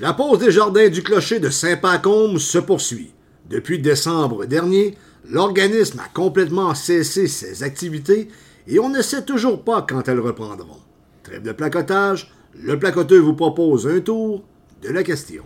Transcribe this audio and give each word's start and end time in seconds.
La 0.00 0.12
pause 0.12 0.38
des 0.38 0.52
jardins 0.52 0.88
du 0.88 1.02
clocher 1.02 1.40
de 1.40 1.50
Saint-Pacôme 1.50 2.38
se 2.38 2.58
poursuit. 2.58 3.10
Depuis 3.50 3.80
décembre 3.80 4.44
dernier, 4.44 4.96
l'organisme 5.28 5.98
a 5.98 6.08
complètement 6.14 6.72
cessé 6.76 7.26
ses 7.26 7.64
activités 7.64 8.28
et 8.68 8.78
on 8.78 8.90
ne 8.90 9.02
sait 9.02 9.24
toujours 9.24 9.64
pas 9.64 9.82
quand 9.82 10.06
elles 10.06 10.20
reprendront. 10.20 10.78
Trêve 11.24 11.42
de 11.42 11.50
placotage, 11.50 12.32
le 12.54 12.78
placoteux 12.78 13.18
vous 13.18 13.34
propose 13.34 13.88
un 13.88 13.98
tour 13.98 14.44
de 14.82 14.90
la 14.90 15.02
question. 15.02 15.42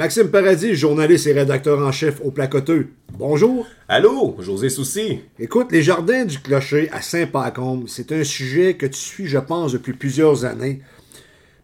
Maxime 0.00 0.30
Paradis, 0.30 0.76
journaliste 0.76 1.26
et 1.26 1.34
rédacteur 1.34 1.78
en 1.86 1.92
chef 1.92 2.22
au 2.24 2.30
Placoteux. 2.30 2.88
Bonjour. 3.18 3.66
Allô, 3.86 4.34
José 4.38 4.70
Soucy. 4.70 5.20
Écoute, 5.38 5.72
les 5.72 5.82
jardins 5.82 6.24
du 6.24 6.38
clocher 6.38 6.88
à 6.90 7.02
Saint-Pacôme, 7.02 7.84
c'est 7.86 8.10
un 8.10 8.24
sujet 8.24 8.78
que 8.78 8.86
tu 8.86 8.98
suis, 8.98 9.26
je 9.26 9.36
pense, 9.36 9.72
depuis 9.72 9.92
plusieurs 9.92 10.46
années. 10.46 10.80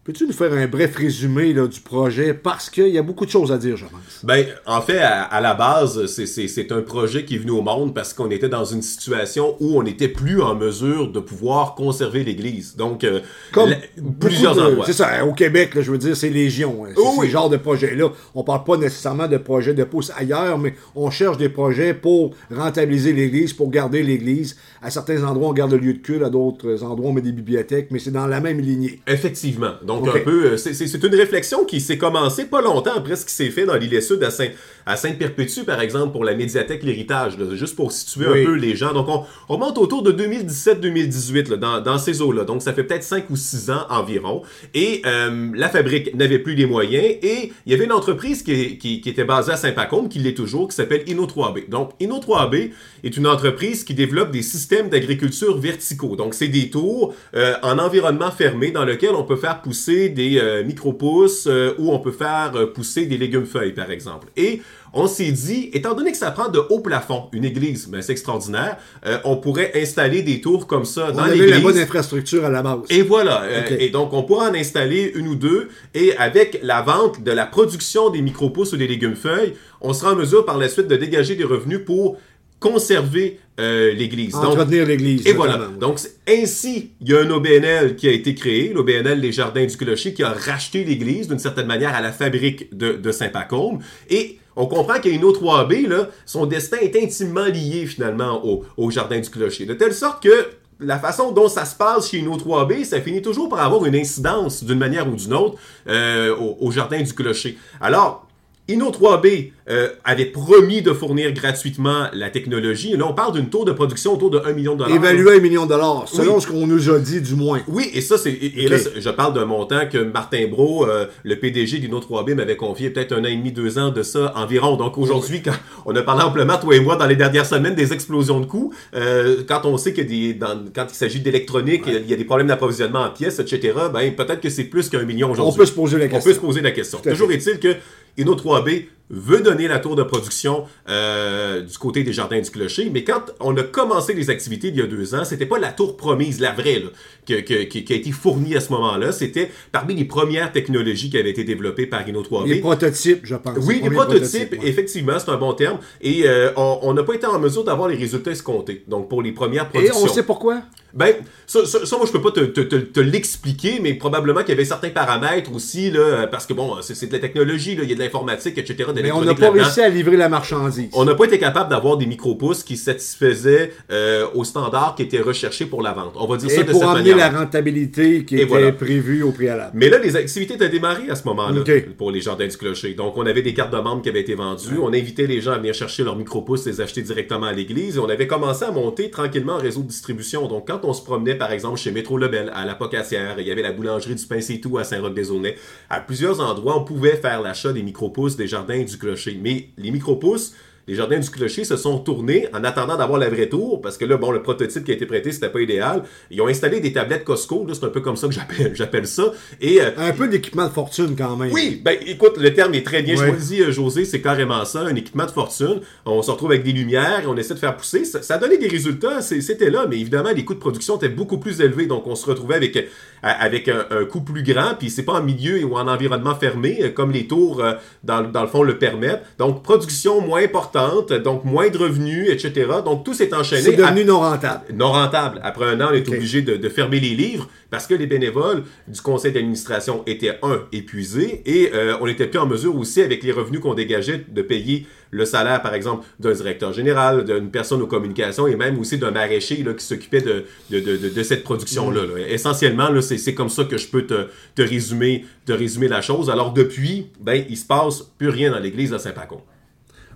Peux-tu 0.07 0.25
nous 0.25 0.31
faire 0.31 0.53
un 0.53 0.67
bref 0.67 0.95
résumé 0.95 1.51
là, 1.51 1.67
du 1.67 1.81
projet? 1.81 2.33
Parce 2.33 2.69
qu'il 2.69 2.87
y 2.87 2.97
a 2.97 3.01
beaucoup 3.01 3.25
de 3.25 3.29
choses 3.29 3.51
à 3.51 3.57
dire, 3.57 3.75
je 3.75 3.83
pense. 3.83 4.23
Ben, 4.23 4.45
en 4.65 4.79
fait, 4.79 4.99
à, 4.99 5.41
la 5.41 5.53
base, 5.53 6.05
c'est 6.05 6.71
un 6.71 6.81
projet 6.81 7.25
qui 7.25 7.35
est 7.35 7.39
venu 7.39 7.51
au 7.51 7.61
monde 7.61 7.93
parce 7.93 8.13
qu'on 8.13 8.31
était 8.31 8.47
dans 8.47 8.63
une 8.63 8.81
situation 8.81 9.57
où 9.59 9.77
on 9.77 9.83
n'était 9.83 10.07
plus 10.07 10.41
en 10.41 10.55
mesure 10.55 11.11
de 11.11 11.19
pouvoir 11.19 11.75
conserver 11.75 12.23
l'Église. 12.23 12.77
Donc, 12.77 13.03
euh, 13.03 13.19
Comme 13.51 13.71
plusieurs 14.17 14.57
endroits. 14.57 14.85
C'est 14.85 14.93
ça, 14.93 15.25
au 15.25 15.33
Québec, 15.33 15.75
là, 15.75 15.81
je 15.81 15.91
veux 15.91 15.97
dire, 15.97 16.15
c'est 16.15 16.29
légion. 16.29 16.85
Hein. 16.85 16.93
C'est 16.95 17.25
ce 17.25 17.29
genre 17.29 17.49
de 17.49 17.57
projet-là. 17.57 18.07
On 18.33 18.45
parle 18.45 18.63
pas 18.63 18.77
nécessairement 18.77 19.27
de 19.27 19.35
projets 19.35 19.73
de 19.73 19.83
pouce 19.83 20.13
ailleurs, 20.17 20.57
mais 20.57 20.73
on 20.95 21.11
cherche 21.11 21.37
des 21.37 21.49
projets 21.49 21.93
pour 21.93 22.33
rentabiliser 22.49 23.11
l'Église, 23.11 23.51
pour 23.51 23.69
garder 23.69 24.03
l'Église. 24.03 24.55
À 24.81 24.89
certains 24.89 25.21
endroits, 25.25 25.49
on 25.49 25.53
garde 25.53 25.73
le 25.73 25.79
lieu 25.79 25.95
de 25.95 25.99
culte, 25.99 26.23
à 26.23 26.29
d'autres 26.29 26.81
endroits, 26.85 27.09
on 27.09 27.13
met 27.13 27.19
des 27.19 27.33
bibliothèques, 27.33 27.89
mais 27.91 27.99
c'est 27.99 28.11
dans 28.11 28.27
la 28.27 28.39
même 28.39 28.61
lignée. 28.61 29.01
Effectivement. 29.05 29.73
Donc, 29.83 29.96
donc, 30.05 30.15
un 30.15 30.19
peu, 30.19 30.45
euh, 30.45 30.57
c'est 30.57 31.03
une 31.03 31.15
réflexion 31.15 31.65
qui 31.65 31.81
s'est 31.81 31.97
commencée 31.97 32.45
pas 32.45 32.61
longtemps 32.61 32.93
après 32.95 33.15
ce 33.15 33.25
qui 33.25 33.33
s'est 33.33 33.49
fait 33.49 33.65
dans 33.65 33.75
l'île 33.75 34.01
Sud 34.01 34.23
à 34.23 34.31
Saint, 34.31 34.49
à 34.85 34.95
Sainte-Perpétue, 34.95 35.63
par 35.65 35.81
exemple, 35.81 36.11
pour 36.11 36.23
la 36.23 36.35
médiathèque 36.35 36.83
L'Héritage, 36.83 37.37
juste 37.53 37.75
pour 37.75 37.91
situer 37.91 38.25
un 38.25 38.45
peu 38.45 38.53
les 38.53 38.75
gens. 38.75 38.93
Donc, 38.93 39.07
on, 39.09 39.23
on 39.49 39.57
monte 39.57 39.77
autour 39.77 40.03
de 40.03 40.11
2017-2018 40.11 41.55
dans, 41.55 41.81
dans 41.81 41.97
ces 41.97 42.21
eaux-là. 42.21 42.43
Donc, 42.43 42.61
ça 42.61 42.73
fait 42.73 42.83
peut-être 42.83 43.03
5 43.03 43.29
ou 43.29 43.35
6 43.35 43.71
ans 43.71 43.85
environ. 43.89 44.43
Et 44.73 45.01
euh, 45.05 45.51
la 45.53 45.69
fabrique 45.69 46.13
n'avait 46.15 46.39
plus 46.39 46.55
les 46.55 46.65
moyens. 46.65 47.05
Et 47.21 47.51
il 47.65 47.71
y 47.71 47.75
avait 47.75 47.85
une 47.85 47.91
entreprise 47.91 48.43
qui, 48.43 48.77
qui, 48.77 49.01
qui 49.01 49.09
était 49.09 49.25
basée 49.25 49.51
à 49.51 49.57
Saint-Pacôme, 49.57 50.09
qui 50.09 50.19
l'est 50.19 50.33
toujours, 50.33 50.67
qui 50.69 50.75
s'appelle 50.75 51.03
Inno3B. 51.05 51.69
Donc, 51.69 51.91
Inno3B 51.99 52.71
est 53.03 53.17
une 53.17 53.27
entreprise 53.27 53.83
qui 53.83 53.93
développe 53.93 54.31
des 54.31 54.41
systèmes 54.41 54.89
d'agriculture 54.89 55.57
verticaux. 55.57 56.15
Donc, 56.15 56.33
c'est 56.33 56.47
des 56.47 56.69
tours 56.69 57.13
euh, 57.35 57.55
en 57.63 57.79
environnement 57.79 58.31
fermé 58.31 58.71
dans 58.71 58.85
lequel 58.85 59.11
on 59.11 59.23
peut 59.23 59.35
faire 59.35 59.61
pousser 59.61 59.86
des 59.87 60.39
euh, 60.39 60.63
micro-pousses 60.63 61.47
ou 61.77 61.91
on 61.91 61.99
peut 61.99 62.11
faire 62.11 62.53
pousser 62.73 63.05
des 63.05 63.17
légumes-feuilles, 63.17 63.73
par 63.73 63.91
exemple. 63.91 64.27
Et 64.35 64.61
on 64.93 65.07
s'est 65.07 65.31
dit, 65.31 65.69
étant 65.73 65.93
donné 65.93 66.11
que 66.11 66.17
ça 66.17 66.31
prend 66.31 66.49
de 66.49 66.59
haut 66.69 66.79
plafond, 66.79 67.25
une 67.31 67.45
église, 67.45 67.87
mais 67.87 68.01
c'est 68.01 68.13
extraordinaire, 68.13 68.77
euh, 69.05 69.17
on 69.25 69.37
pourrait 69.37 69.71
installer 69.75 70.21
des 70.21 70.41
tours 70.41 70.67
comme 70.67 70.85
ça 70.85 71.11
dans 71.11 71.25
l'église. 71.25 71.51
On 71.51 71.55
la 71.55 71.59
bonne 71.59 71.77
infrastructure 71.77 72.45
à 72.45 72.49
la 72.49 72.61
base. 72.61 72.79
Et 72.89 73.01
voilà. 73.01 73.43
Euh, 73.43 73.77
et 73.79 73.89
donc, 73.89 74.13
on 74.13 74.23
pourra 74.23 74.49
en 74.49 74.53
installer 74.53 75.11
une 75.15 75.27
ou 75.27 75.35
deux. 75.35 75.69
Et 75.93 76.15
avec 76.17 76.59
la 76.63 76.81
vente 76.81 77.23
de 77.23 77.31
la 77.31 77.45
production 77.45 78.09
des 78.09 78.21
micro-pousses 78.21 78.73
ou 78.73 78.77
des 78.77 78.87
légumes-feuilles, 78.87 79.53
on 79.81 79.93
sera 79.93 80.13
en 80.13 80.15
mesure 80.15 80.45
par 80.45 80.57
la 80.57 80.69
suite 80.69 80.87
de 80.87 80.95
dégager 80.95 81.35
des 81.35 81.43
revenus 81.43 81.81
pour 81.85 82.17
conserver 82.59 83.39
euh, 83.59 83.93
l'Église. 83.93 84.35
Entretenir 84.35 84.85
l'Église. 84.85 85.25
Et 85.25 85.33
voilà. 85.33 85.69
Donc, 85.79 85.99
ainsi, 86.27 86.91
il 87.01 87.09
y 87.09 87.15
a 87.15 87.21
un 87.21 87.29
OBNL 87.29 87.95
qui 87.95 88.07
a 88.07 88.11
été 88.11 88.35
créé, 88.35 88.71
l'OBNL 88.73 89.19
Les 89.19 89.31
Jardins 89.31 89.65
du 89.65 89.75
Clocher, 89.75 90.13
qui 90.13 90.23
a 90.23 90.31
racheté 90.31 90.83
l'Église 90.83 91.27
d'une 91.27 91.39
certaine 91.39 91.65
manière 91.67 91.95
à 91.95 92.01
la 92.01 92.11
fabrique 92.11 92.75
de, 92.75 92.93
de 92.93 93.11
Saint-Pacôme. 93.11 93.79
Et 94.09 94.37
on 94.55 94.65
comprend 94.65 94.99
qu'Inno 94.99 95.31
3B, 95.31 95.87
là, 95.87 96.09
son 96.25 96.45
destin 96.45 96.77
est 96.77 96.95
intimement 96.95 97.45
lié 97.45 97.85
finalement 97.85 98.43
au, 98.43 98.91
Jardin 98.91 99.19
du 99.19 99.29
Clocher. 99.29 99.65
De 99.65 99.73
telle 99.73 99.93
sorte 99.93 100.21
que 100.21 100.49
la 100.79 100.99
façon 100.99 101.31
dont 101.31 101.47
ça 101.47 101.65
se 101.65 101.75
passe 101.75 102.11
chez 102.11 102.19
Inno 102.19 102.37
3B, 102.37 102.83
ça 102.83 103.01
finit 103.01 103.21
toujours 103.23 103.49
par 103.49 103.61
avoir 103.61 103.85
une 103.85 103.95
incidence 103.95 104.63
d'une 104.63 104.77
manière 104.77 105.07
ou 105.07 105.15
d'une 105.15 105.33
autre 105.33 105.57
euh, 105.87 106.35
au, 106.35 106.57
au, 106.59 106.71
Jardin 106.71 107.01
du 107.01 107.13
Clocher. 107.13 107.57
Alors, 107.81 108.26
Inno 108.69 108.91
3B 108.91 109.51
euh, 109.69 109.89
avait 110.03 110.25
promis 110.25 110.81
de 110.81 110.91
fournir 110.91 111.31
gratuitement 111.31 112.07
la 112.11 112.29
technologie. 112.29 112.97
là, 112.97 113.05
on 113.07 113.13
parle 113.13 113.33
d'une 113.33 113.49
taux 113.49 113.63
de 113.63 113.71
production 113.71 114.13
autour 114.13 114.29
de 114.29 114.39
1 114.39 114.51
million 114.51 114.73
de 114.73 114.79
dollars. 114.79 114.95
Évalué 114.95 115.31
à 115.31 115.35
1 115.35 115.39
million 115.39 115.63
de 115.63 115.69
dollars, 115.69 116.03
selon 116.07 116.39
ce 116.41 116.47
qu'on 116.47 116.67
nous 116.67 116.89
a 116.89 116.99
dit 116.99 117.21
du 117.21 117.35
moins. 117.35 117.61
Oui, 117.67 117.89
et 117.93 118.01
ça, 118.01 118.17
c'est. 118.17 118.31
Et, 118.31 118.67
là, 118.67 118.77
je 118.97 119.09
parle 119.09 119.33
d'un 119.33 119.45
montant 119.45 119.87
que 119.89 119.97
Martin 119.97 120.47
Bro, 120.47 120.85
euh, 120.85 121.05
le 121.23 121.37
PDG 121.37 121.79
d'Inno 121.79 121.99
3B, 121.99 122.35
m'avait 122.35 122.57
confié 122.57 122.89
peut-être 122.89 123.13
un 123.13 123.21
an 123.21 123.27
et 123.27 123.37
demi, 123.37 123.53
deux 123.53 123.77
ans 123.77 123.89
de 123.89 124.03
ça 124.03 124.33
environ. 124.35 124.75
Donc 124.75 124.97
aujourd'hui, 124.97 125.41
quand 125.41 125.55
on 125.85 125.95
a 125.95 126.01
parlé 126.01 126.23
amplement, 126.23 126.57
toi 126.57 126.75
et 126.75 126.81
moi, 126.81 126.97
dans 126.97 127.07
les 127.07 127.15
dernières 127.15 127.45
semaines, 127.45 127.75
des 127.75 127.93
explosions 127.93 128.41
de 128.41 128.45
coûts, 128.45 128.73
euh, 128.95 129.43
quand 129.47 129.61
on 129.63 129.77
sait 129.77 129.93
que 129.93 130.01
des, 130.01 130.33
dans, 130.33 130.65
quand 130.75 130.87
il 130.89 130.95
s'agit 130.95 131.21
d'électronique, 131.21 131.83
il 131.87 132.09
y 132.09 132.13
a 132.13 132.17
des 132.17 132.25
problèmes 132.25 132.47
d'approvisionnement 132.47 133.03
en 133.03 133.09
pièces, 133.11 133.39
etc., 133.39 133.73
ben 133.93 134.13
peut-être 134.13 134.41
que 134.41 134.49
c'est 134.49 134.65
plus 134.65 134.89
qu'un 134.89 135.03
million 135.03 135.31
aujourd'hui. 135.31 135.53
On 135.53 135.57
peut 135.57 135.65
se 135.65 135.71
poser 135.71 135.97
la 135.97 136.07
question. 136.07 136.19
On 136.19 136.23
peut 136.23 136.35
se 136.35 136.45
poser 136.45 136.61
la 136.61 136.71
question. 136.71 136.99
Toujours 136.99 137.31
est-il 137.31 137.59
que 137.59 137.75
Inno 138.17 138.33
3B 138.33 138.96
veut 139.09 139.41
donner 139.41 139.67
la 139.67 139.79
tour 139.79 139.95
de 139.95 140.03
production 140.03 140.65
euh, 140.89 141.61
du 141.61 141.77
côté 141.77 142.03
des 142.03 142.13
jardins 142.13 142.39
du 142.39 142.49
clocher, 142.49 142.89
mais 142.91 143.03
quand 143.03 143.21
on 143.39 143.55
a 143.57 143.63
commencé 143.63 144.13
les 144.13 144.29
activités 144.29 144.67
il 144.67 144.75
y 144.75 144.81
a 144.81 144.87
deux 144.87 145.15
ans, 145.15 145.23
c'était 145.23 145.45
pas 145.45 145.59
la 145.59 145.71
tour 145.71 145.95
promise, 145.97 146.39
la 146.39 146.51
vraie, 146.51 146.79
là, 146.79 146.89
qui, 147.25 147.43
qui, 147.83 147.93
a 147.93 147.95
été 147.95 148.11
fournie 148.11 148.55
à 148.55 148.59
ce 148.59 148.71
moment-là. 148.73 149.11
C'était 149.11 149.51
parmi 149.71 149.95
les 149.95 150.05
premières 150.05 150.51
technologies 150.51 151.09
qui 151.09 151.17
avaient 151.17 151.29
été 151.29 151.43
développées 151.43 151.87
par 151.87 152.07
Inno 152.07 152.21
3B. 152.21 152.47
Les 152.47 152.59
prototypes, 152.59 153.21
je 153.23 153.35
pense. 153.35 153.57
Oui, 153.61 153.81
les 153.83 153.89
prototypes, 153.89 154.55
effectivement, 154.63 155.19
c'est 155.19 155.29
un 155.29 155.37
bon 155.37 155.53
terme. 155.53 155.79
Et 156.01 156.23
euh, 156.25 156.51
on 156.55 156.93
n'a 156.93 157.03
pas 157.03 157.13
été 157.13 157.25
en 157.25 157.39
mesure 157.39 157.63
d'avoir 157.63 157.87
les 157.87 157.95
résultats 157.95 158.31
escomptés. 158.31 158.83
Donc 158.87 159.09
pour 159.09 159.21
les 159.21 159.31
premières 159.31 159.69
productions. 159.69 160.05
Et 160.05 160.09
on 160.09 160.13
sait 160.13 160.23
pourquoi? 160.23 160.61
Ben, 160.93 161.15
ça, 161.45 161.65
ça, 161.65 161.97
moi, 161.97 162.05
je 162.07 162.11
peux 162.11 162.21
pas 162.21 162.31
te, 162.31 162.39
te, 162.39 162.61
te, 162.61 162.99
l'expliquer, 162.99 163.79
mais 163.81 163.93
probablement 163.93 164.39
qu'il 164.39 164.49
y 164.49 164.53
avait 164.53 164.65
certains 164.65 164.89
paramètres 164.89 165.53
aussi, 165.53 165.91
là, 165.91 166.27
parce 166.27 166.45
que 166.45 166.53
bon, 166.53 166.75
c'est 166.81 167.05
de 167.05 167.13
la 167.13 167.19
technologie, 167.19 167.75
là, 167.75 167.83
il 167.83 167.89
y 167.89 167.91
a 167.91 167.95
de 167.95 167.99
l'informatique, 167.99 168.57
etc. 168.57 168.89
Mais 169.01 169.11
on 169.11 169.21
n'a 169.21 169.35
pas 169.35 169.51
réussi 169.51 169.81
à 169.81 169.89
livrer 169.89 170.17
la 170.17 170.29
marchandise. 170.29 170.89
On 170.93 171.05
n'a 171.05 171.15
pas 171.15 171.25
été 171.25 171.39
capable 171.39 171.69
d'avoir 171.69 171.97
des 171.97 172.05
micro-pousses 172.05 172.63
qui 172.63 172.77
satisfaisaient 172.77 173.71
euh, 173.91 174.27
aux 174.33 174.43
standards 174.43 174.95
qui 174.95 175.03
étaient 175.03 175.21
recherchés 175.21 175.65
pour 175.65 175.81
la 175.81 175.93
vente. 175.93 176.13
On 176.15 176.27
va 176.27 176.37
dire 176.37 176.49
Et 176.49 176.55
ça 176.55 176.63
de 176.63 176.71
pour 176.71 176.79
cette 176.81 176.93
manière. 176.93 177.17
la 177.17 177.29
rentabilité 177.29 178.25
qui 178.25 178.39
était 178.39 178.71
prévue 178.71 179.23
au 179.23 179.31
préalable. 179.31 179.71
Mais 179.73 179.89
là, 179.89 179.97
les 179.99 180.15
activités 180.15 180.55
étaient 180.55 180.69
démarrées 180.69 181.09
à 181.09 181.15
ce 181.15 181.23
moment-là 181.27 181.61
pour 181.97 182.11
les 182.11 182.21
jardins 182.21 182.47
du 182.47 182.57
clocher. 182.57 182.93
Donc, 182.93 183.17
on 183.17 183.25
avait 183.25 183.41
des 183.41 183.53
cartes 183.53 183.73
de 183.73 183.79
membres 183.79 184.01
qui 184.01 184.09
avaient 184.09 184.21
été 184.21 184.35
vendues. 184.35 184.77
On 184.81 184.93
invitait 184.93 185.27
les 185.27 185.41
gens 185.41 185.51
à 185.51 185.57
venir 185.57 185.73
chercher 185.73 186.03
leurs 186.03 186.15
micro-pousses, 186.15 186.65
les 186.65 186.81
acheter 186.81 187.01
directement 187.01 187.47
à 187.47 187.53
l'église. 187.53 187.97
Et 187.97 187.99
on 187.99 188.09
avait 188.09 188.27
commencé 188.27 188.65
à 188.65 188.71
monter 188.71 189.09
tranquillement 189.09 189.53
un 189.53 189.61
réseau 189.61 189.81
de 189.81 189.87
distribution. 189.87 190.47
Donc, 190.47 190.67
quand 190.67 190.81
on 190.83 190.93
se 190.93 191.03
promenait, 191.03 191.35
par 191.35 191.51
exemple, 191.51 191.77
chez 191.79 191.91
Métro 191.91 192.17
Lebel, 192.17 192.51
à 192.53 192.65
la 192.65 192.75
Pocassière, 192.75 193.35
il 193.39 193.47
y 193.47 193.51
avait 193.51 193.61
la 193.61 193.71
boulangerie 193.71 194.15
du 194.15 194.61
Tout 194.61 194.77
à 194.77 194.83
Saint-Roch-des-Aulnay. 194.83 195.55
À 195.89 195.99
plusieurs 195.99 196.39
endroits, 196.41 196.77
on 196.77 196.83
pouvait 196.83 197.15
faire 197.15 197.41
l'achat 197.41 197.73
des 197.73 197.83
micro-pousses 197.83 198.35
des 198.35 198.47
jardins 198.47 198.83
du 198.87 198.97
clocher. 198.97 199.37
Mais 199.41 199.69
les 199.77 199.91
micro-pousses, 199.91 200.53
les 200.87 200.95
jardins 200.95 201.19
du 201.19 201.29
clocher 201.29 201.65
se 201.65 201.75
sont 201.75 201.99
tournés 201.99 202.47
en 202.53 202.63
attendant 202.63 202.95
d'avoir 202.95 203.19
la 203.19 203.29
vraie 203.29 203.49
tour, 203.49 203.81
parce 203.81 203.97
que 203.97 204.05
là, 204.05 204.15
bon, 204.15 204.31
le 204.31 204.41
prototype 204.41 204.85
qui 204.85 204.91
a 204.91 204.93
été 204.93 205.05
prêté, 205.05 205.33
c'était 205.33 205.49
pas 205.49 205.59
idéal. 205.59 206.03
Ils 206.31 206.41
ont 206.41 206.47
installé 206.47 206.79
des 206.79 206.93
tablettes 206.93 207.25
Costco, 207.25 207.67
c'est 207.73 207.83
un 207.83 207.89
peu 207.89 207.99
comme 207.99 208.15
ça 208.15 208.29
que 208.29 208.33
j'appelle, 208.73 209.05
ça. 209.05 209.33
Et, 209.59 209.81
euh, 209.81 209.89
un 209.97 210.13
peu 210.13 210.29
d'équipement 210.29 210.65
de 210.65 210.71
fortune 210.71 211.15
quand 211.17 211.35
même. 211.35 211.51
Oui, 211.51 211.81
ben 211.83 211.97
écoute, 212.05 212.37
le 212.37 212.53
terme 212.53 212.73
est 212.73 212.85
très 212.85 213.03
bien 213.03 213.17
choisi, 213.17 213.61
euh, 213.61 213.71
José, 213.71 214.05
c'est 214.05 214.21
carrément 214.21 214.63
ça, 214.63 214.81
un 214.81 214.95
équipement 214.95 215.25
de 215.25 215.31
fortune. 215.31 215.81
On 216.05 216.21
se 216.21 216.31
retrouve 216.31 216.51
avec 216.51 216.63
des 216.63 216.71
lumières, 216.71 217.23
on 217.27 217.35
essaie 217.35 217.53
de 217.53 217.59
faire 217.59 217.75
pousser. 217.75 218.05
Ça, 218.05 218.21
ça 218.21 218.35
a 218.35 218.37
donné 218.37 218.57
des 218.57 218.69
résultats, 218.69 219.21
c'était 219.21 219.69
là, 219.69 219.87
mais 219.89 219.99
évidemment, 219.99 220.31
les 220.33 220.45
coûts 220.45 220.53
de 220.53 220.59
production 220.59 220.95
étaient 220.95 221.09
beaucoup 221.09 221.37
plus 221.37 221.59
élevés, 221.59 221.87
donc 221.87 222.07
on 222.07 222.15
se 222.15 222.25
retrouvait 222.25 222.55
avec, 222.55 222.87
avec 223.23 223.67
un, 223.67 224.05
coût 224.05 224.21
plus 224.21 224.43
grand, 224.43 224.75
puis 224.77 224.89
c'est 224.89 225.03
pas 225.03 225.13
en 225.13 225.23
milieu 225.23 225.63
ou 225.65 225.75
en 225.75 225.87
environnement 225.87 226.35
fermé, 226.35 226.93
comme 226.95 227.11
les 227.11 227.27
tours, 227.27 227.63
dans, 228.03 228.21
dans 228.21 228.41
le 228.41 228.47
fond, 228.47 228.63
le 228.63 228.77
permettent. 228.77 229.23
Donc, 229.37 229.63
production 229.63 230.21
moins 230.21 230.43
importante, 230.43 231.11
donc 231.11 231.43
moins 231.43 231.57
moins 231.57 231.69
de 231.69 231.77
revenus, 231.79 232.29
etc. 232.29 232.67
Donc 232.85 233.03
tout 233.03 233.15
s'est 233.15 233.33
enchaîné. 233.33 233.63
C'est 233.63 233.75
devenu 233.75 234.05
non 234.05 234.19
rentable. 234.19 234.65
Non 234.75 234.91
rentable. 234.91 235.39
Après 235.43 235.65
un 235.65 235.81
an, 235.81 235.87
on 235.89 235.93
est 235.93 236.07
obligé 236.07 236.43
de, 236.43 236.69
fermer 236.69 236.99
les 236.99 237.15
livres 237.15 237.49
parce 237.71 237.87
que 237.87 237.95
les 237.95 238.05
bénévoles 238.05 238.63
du 238.87 239.01
conseil 239.01 239.31
d'administration 239.31 240.03
étaient, 240.05 240.37
un, 240.43 240.59
épuisés 240.71 241.41
et 241.45 241.71
euh, 241.73 241.97
on 241.99 242.05
n'était 242.05 242.27
plus 242.27 242.39
en 242.39 242.45
mesure 242.45 242.75
aussi, 242.75 243.01
avec 243.01 243.23
les 243.23 243.31
revenus 243.31 243.61
qu'on 243.61 243.73
dégageait, 243.73 244.23
de 244.27 244.41
payer 244.43 244.85
le 245.11 245.25
salaire, 245.25 245.61
par 245.61 245.73
exemple, 245.73 246.05
d'un 246.19 246.33
directeur 246.33 246.73
général, 246.73 247.23
d'une 247.25 247.49
personne 247.49 247.81
aux 247.81 247.87
communications 247.87 248.47
et 248.47 248.55
même 248.55 248.79
aussi 248.79 248.97
d'un 248.97 249.11
maraîcher 249.11 249.63
là, 249.63 249.73
qui 249.73 249.85
s'occupait 249.85 250.21
de, 250.21 250.45
de, 250.69 251.23
cette 251.23 251.43
production-là. 251.43 252.01
Essentiellement, 252.27 252.89
là, 252.89 253.01
c'est, 253.01 253.33
comme 253.33 253.49
ça 253.49 253.63
que 253.63 253.77
je 253.77 253.87
peux 253.87 254.05
te, 254.05 254.27
te, 254.55 254.61
résumer, 254.61 255.25
te 255.45 255.53
résumer 255.53 255.87
la 255.87 256.01
chose. 256.01 256.29
Alors 256.29 256.53
depuis, 256.53 257.07
ben, 257.19 257.43
il 257.49 257.57
se 257.57 257.65
passe 257.65 258.01
plus 258.17 258.29
rien 258.29 258.51
dans 258.51 258.59
l'église 258.59 258.91
de 258.91 258.97
Saint-Pacon. 258.97 259.41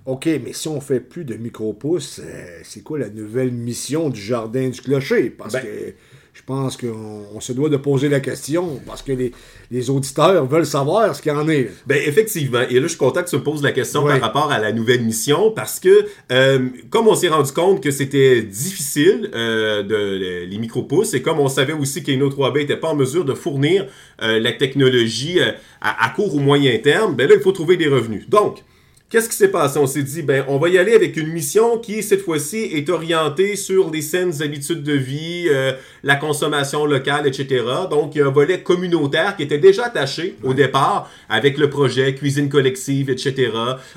OK, 0.05 0.25
mais 0.43 0.53
si 0.53 0.67
on 0.67 0.81
fait 0.81 0.99
plus 0.99 1.25
de 1.25 1.35
micro-pousses, 1.35 2.21
euh, 2.23 2.59
c'est 2.63 2.81
quoi 2.81 2.97
la 2.97 3.09
nouvelle 3.09 3.51
mission 3.51 4.09
du 4.09 4.19
jardin 4.19 4.69
du 4.69 4.81
clocher? 4.81 5.29
Parce 5.29 5.53
ben, 5.53 5.61
que 5.61 5.93
je 6.33 6.41
pense 6.43 6.77
qu'on 6.77 7.39
se 7.41 7.51
doit 7.51 7.67
de 7.67 7.75
poser 7.75 8.07
la 8.07 8.21
question 8.21 8.79
parce 8.85 9.01
que 9.01 9.11
les, 9.69 9.89
auditeurs 9.89 10.45
veulent 10.45 10.65
savoir 10.65 11.13
ce 11.13 11.21
qu'il 11.21 11.31
y 11.31 11.35
en 11.35 11.47
est. 11.49 11.69
Ben 11.85 12.01
effectivement. 12.05 12.61
Et 12.69 12.75
là, 12.75 12.81
je 12.83 12.87
suis 12.87 12.97
content 12.97 13.21
que 13.21 13.29
tu 13.29 13.35
me 13.35 13.43
poses 13.43 13.61
la 13.61 13.73
question 13.73 14.05
par 14.05 14.19
rapport 14.19 14.51
à 14.51 14.59
la 14.59 14.71
nouvelle 14.71 15.01
mission 15.01 15.51
parce 15.51 15.79
que 15.79 16.05
euh, 16.31 16.69
comme 16.89 17.07
on 17.07 17.15
s'est 17.15 17.27
rendu 17.27 17.51
compte 17.51 17.83
que 17.83 17.91
c'était 17.91 18.41
difficile 18.43 19.29
euh, 19.33 19.83
de, 19.83 20.45
les 20.45 20.57
micro-pousses 20.57 21.13
et 21.13 21.21
comme 21.21 21.39
on 21.39 21.49
savait 21.49 21.73
aussi 21.73 22.01
qu'Inno 22.01 22.29
3B 22.29 22.59
n'était 22.59 22.77
pas 22.77 22.89
en 22.89 22.95
mesure 22.95 23.25
de 23.25 23.33
fournir 23.33 23.87
euh, 24.21 24.39
la 24.39 24.53
technologie 24.53 25.39
à, 25.81 26.05
à, 26.05 26.09
court 26.09 26.35
ou 26.35 26.39
moyen 26.39 26.77
terme, 26.79 27.15
ben 27.15 27.27
là, 27.27 27.35
il 27.35 27.41
faut 27.41 27.51
trouver 27.51 27.75
des 27.75 27.87
revenus. 27.87 28.29
Donc, 28.29 28.63
Qu'est-ce 29.11 29.27
qui 29.27 29.35
s'est 29.35 29.51
passé? 29.51 29.77
On 29.77 29.87
s'est 29.87 30.03
dit, 30.03 30.21
ben, 30.21 30.45
on 30.47 30.57
va 30.57 30.69
y 30.69 30.77
aller 30.77 30.93
avec 30.93 31.17
une 31.17 31.27
mission 31.27 31.77
qui, 31.77 32.01
cette 32.01 32.21
fois-ci, 32.21 32.59
est 32.59 32.89
orientée 32.89 33.57
sur 33.57 33.91
les 33.91 34.01
saines 34.01 34.41
habitudes 34.41 34.83
de 34.83 34.93
vie, 34.93 35.47
euh, 35.49 35.73
la 36.01 36.15
consommation 36.15 36.85
locale, 36.85 37.27
etc. 37.27 37.65
Donc, 37.89 38.15
il 38.15 38.19
y 38.19 38.21
a 38.21 38.27
un 38.27 38.31
volet 38.31 38.61
communautaire 38.61 39.35
qui 39.35 39.43
était 39.43 39.57
déjà 39.57 39.87
attaché 39.87 40.37
au 40.43 40.53
départ 40.53 41.11
avec 41.27 41.57
le 41.57 41.69
projet 41.69 42.15
cuisine 42.15 42.47
collective, 42.47 43.09
etc. 43.09 43.51